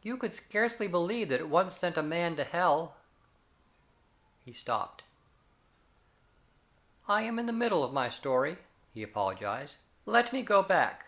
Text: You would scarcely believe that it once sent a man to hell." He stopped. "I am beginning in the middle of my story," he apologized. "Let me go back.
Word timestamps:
You 0.00 0.14
would 0.18 0.32
scarcely 0.32 0.86
believe 0.86 1.28
that 1.28 1.40
it 1.40 1.48
once 1.48 1.76
sent 1.76 1.96
a 1.96 2.00
man 2.04 2.36
to 2.36 2.44
hell." 2.44 2.94
He 4.44 4.52
stopped. 4.52 5.02
"I 7.08 7.22
am 7.22 7.22
beginning 7.34 7.38
in 7.40 7.46
the 7.46 7.64
middle 7.64 7.82
of 7.82 7.92
my 7.92 8.08
story," 8.08 8.58
he 8.94 9.02
apologized. 9.02 9.74
"Let 10.04 10.32
me 10.32 10.42
go 10.42 10.62
back. 10.62 11.06